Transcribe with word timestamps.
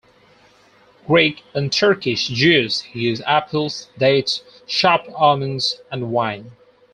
Greek 1.05 1.43
and 1.53 1.71
Turkish 1.71 2.27
Jews 2.27 2.85
use 2.91 3.21
apples, 3.27 3.87
dates, 3.99 4.41
chopped 4.65 5.09
almonds, 5.09 5.79
and 5.91 6.11
wine. 6.11 6.53